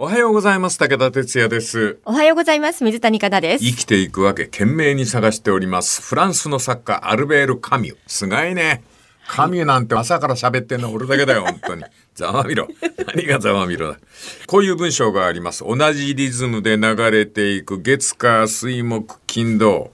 [0.00, 0.78] おはようございます。
[0.78, 1.98] 武田哲也です。
[2.04, 2.84] おはようございます。
[2.84, 3.64] 水谷香奈です。
[3.64, 6.02] 生きていくわけ、懸命に探しております。
[6.02, 7.96] フランスの作家、アルベール・カミュ。
[8.06, 8.84] すごいね。
[9.26, 11.82] カミュなんて朝から喋ってんの俺だけだよ、本当に。
[12.14, 12.68] ざまみろ。
[13.12, 13.98] 何がざまみろだ。
[14.46, 15.64] こういう文章があります。
[15.64, 19.90] 同じリズムで流れていく月火水木金土。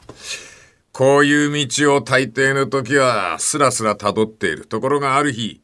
[0.93, 4.67] こういう道を大抵の時はスラスラ辿っている。
[4.67, 5.63] ところがある日、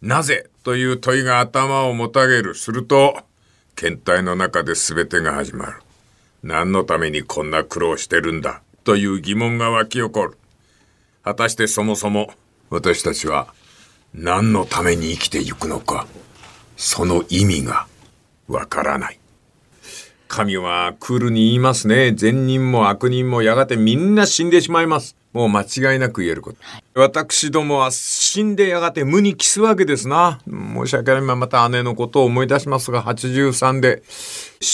[0.00, 2.54] なぜという問いが頭をもたげる。
[2.54, 3.18] すると、
[3.76, 5.74] 検体の中で全てが始まる。
[6.42, 8.32] 何のためにこんな苦労してる。
[8.32, 10.36] んだという疑問が湧き起こる。
[11.22, 12.32] 果たしてそもそも
[12.70, 13.52] 私たちは
[14.12, 16.06] 何のために生きていくのか、
[16.76, 17.86] その意味が
[18.46, 19.18] わからない。
[20.28, 22.12] 神はクールに言いますね。
[22.12, 25.16] 善人も悪人もやがてみんな死んでしまいます。
[25.32, 26.58] もう間違いなく言えること。
[26.94, 30.40] 私どもは死んでやがて無に帰すわけですな。
[30.46, 31.20] 申し訳ない。
[31.22, 34.02] また姉のことを思い出しますが、83で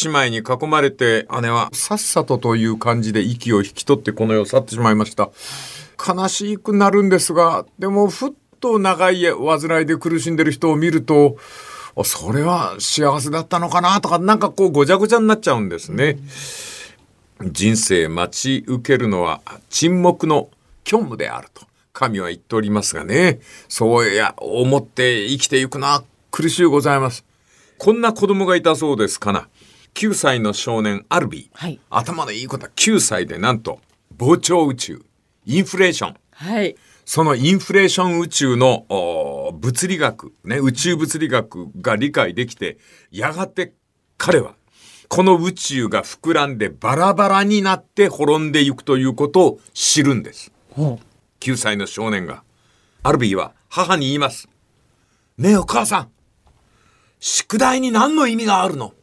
[0.05, 5.31] 姉妹に囲まれて姉はさっさとという感じで息を引き取ってこの世を去ってしまいました。
[5.99, 11.37] 悲しくなるんですが、でもふっと長い患いで苦しんでる人を見ると、
[12.05, 16.19] それは幸せだったのかなとか、なんかこうごちゃごちゃになっちゃうんですね。
[17.43, 20.51] 人生待ち受けるのは沈黙の
[20.87, 27.25] 虚無であると神は言っておりますがね、そうや思って生きていくのは苦しゅうございます。
[27.79, 29.49] こんな子供がいたそうですかな。
[29.95, 31.59] 9歳の少年アルビー。
[31.59, 33.81] はい頭のいいことは9歳でなんと
[34.17, 35.03] 膨張宇宙、
[35.47, 36.17] インフレーション。
[36.33, 36.77] はい。
[37.13, 42.79] そのインフレーション宇宙のお物理学、ね、宇宙物理学が理解できて、
[43.11, 43.73] やがて
[44.17, 44.55] 彼は、
[45.09, 50.53] この宇宙が膨らんでバラバラになって滅んでいくということを知るんです。
[50.71, 51.01] ほ
[51.41, 52.45] 9歳の少年が、
[53.03, 54.49] アルビーは母に言います。
[55.37, 56.11] ねえお母さん、
[57.19, 58.95] 宿題に何の意味があるの？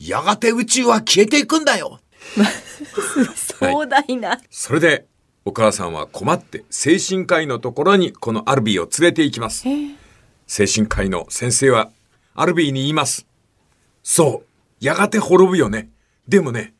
[0.00, 2.00] やがて宇宙は消えていくんだよ
[2.36, 4.40] う壮大な。
[4.50, 5.06] それで、
[5.46, 9.64] お母さんは困って精神科医のところにこのアルビーを連れて行きます。
[10.46, 11.90] 精神科医の先生は
[12.34, 13.26] アルビーに言います。
[14.02, 15.90] そう、やがて滅ぶよね。
[16.28, 16.74] でもね、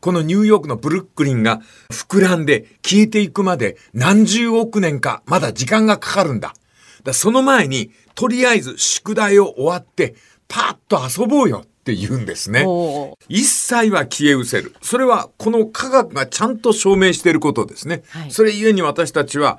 [0.00, 6.54] このニューヨークのブルックリンが膨らんで消えていくまで何十億年かまだ時間がかかるんだ。
[7.02, 10.14] だその前に、とりあえず宿題を終わって、
[10.46, 12.64] パーッと遊ぼうよって言うんですね。
[12.66, 14.74] お一切は消え失せる。
[14.80, 18.02] それはこの科学がちゃんと証明していることですね。
[18.08, 19.58] はいそれゆえに私たちは、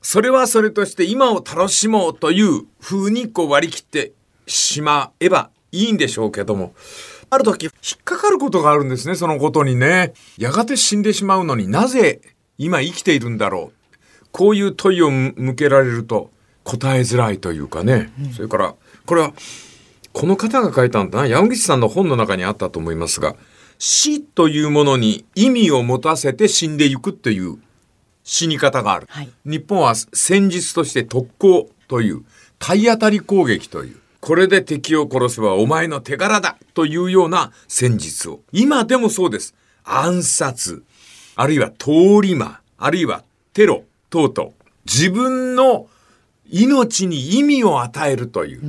[0.00, 4.12] それはそれとして今を楽しもうという風にこう割り切って
[4.46, 6.72] しまえばいいんでしょうけども、
[7.30, 7.72] ある時引っ
[8.04, 10.12] かかることがあるんですね、そのことにね。
[10.38, 12.20] やがて死んでしまうのになぜ
[12.58, 14.26] 今生きているんだろう。
[14.30, 16.30] こういう問いを向けられると
[16.62, 18.12] 答えづらいというかね。
[18.36, 19.32] それから、これは
[20.16, 21.26] この方が書いたんだな。
[21.26, 23.36] 山口さんの本の中にあったと思いますが、
[23.78, 27.58] 死というものに意味を持たせて死んでいくっていう
[28.24, 29.06] 死に方がある。
[29.10, 32.24] はい日本は戦術として特攻という
[32.58, 34.00] 体当たり攻撃という。
[34.20, 38.40] これで敵を殺せばお前の手柄だというような戦術を。
[38.52, 39.54] 今でもそうです。
[39.84, 40.82] 暗殺、
[41.34, 41.90] あるいは通
[42.22, 43.22] り魔、あるいは
[43.52, 44.52] テロ等々。
[44.86, 45.88] 自分の
[46.50, 48.62] 命に意味を与えるという。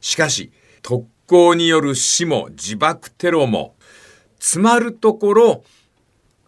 [0.00, 0.50] しかし、
[0.84, 3.74] 特攻による死も自爆テロも、
[4.38, 5.64] つまるところ、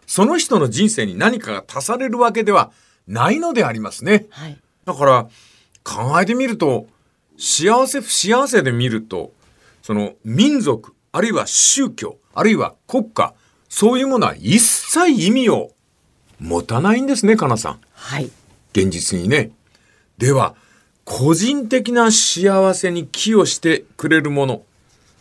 [0.05, 2.71] その人の人生に何かが足されるわけでは
[3.07, 4.27] ないのでありますね。
[4.29, 4.57] はい。
[4.85, 5.27] だから、
[5.83, 6.87] 考えてみると、
[7.39, 9.33] 幸せ不幸せで見ると、
[9.81, 13.33] その民族、あるいは宗教、あるいは国家、
[13.69, 15.71] そういうものは一切意味を
[16.39, 17.79] 持たないんですね、かなさん。
[17.93, 18.29] はい。
[18.73, 19.49] 現実にね。
[20.19, 20.55] では、
[21.09, 24.63] 個人的な幸せに寄与してくれるもの、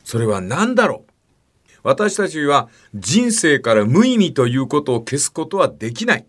[0.02, 1.10] それは何だろう？
[1.84, 6.26] 私たちは人生から無意味ということを消すことはできない。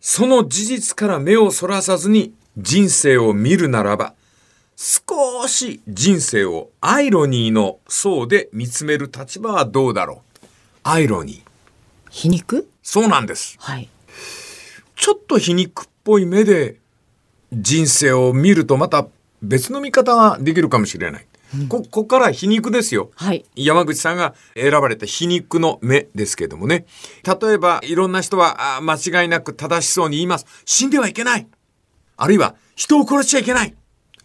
[0.00, 4.14] その事実から目をそらさずに人生を見るならば、
[4.74, 10.46] 少し人生をアイロニーの層で見つめる立場はどうだろう？
[10.84, 11.40] アイロニー。
[12.08, 12.70] 皮肉？
[12.82, 13.58] そうなんです。
[13.60, 13.90] はい。
[14.96, 16.76] ちょっと皮肉っぽい目で
[17.52, 19.06] 人生を見るとまた
[19.42, 21.26] 別の見方ができるかもしれない。
[21.68, 23.10] こ、ここから皮肉ですよ。
[23.16, 23.44] はい。
[23.56, 26.86] 山口さんが選ばれた皮肉の目ですけどもね。
[27.24, 30.46] 例えば、いろんな人はあ間違いなく正しそうに言います。
[30.64, 31.46] 死んではいけない。
[32.16, 33.74] あるいは、人を殺しちゃいけない。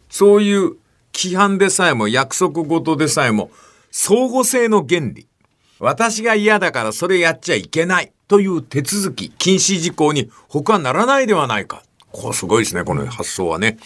[0.09, 0.75] そういう
[1.13, 3.49] 規範でさえも約束事でさえも、
[3.91, 5.27] 相互性の原理。
[5.79, 11.83] 私が嫌だからそれやっちゃいけないという手続き、禁止事項に他はならないではないか。
[12.15, 13.77] こうすごいですね、この発想はね。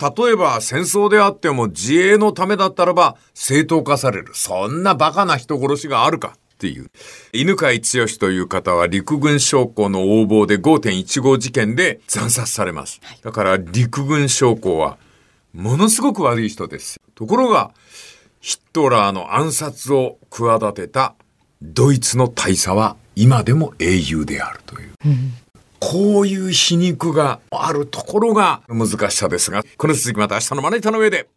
[0.00, 4.32] 例えば戦争であっても自衛のためだったらば正当化される。
[4.34, 6.36] そんなバカな人殺しがあるか。
[6.54, 6.86] っていう。
[7.32, 13.00] 犬飼剛という方は陸軍将校の横暴で5.15事件で惨殺されます。
[13.22, 14.96] だから陸軍将校は
[15.52, 17.00] ものすごく悪い人です。
[17.14, 17.72] ところが、
[18.40, 21.14] ヒットラーの暗殺を企てた
[21.60, 24.92] ドイツの大佐は今でも英雄であるという。
[25.86, 31.28] こういう皮肉があるところが難しさですが、この続きまた明日のまな板の上で。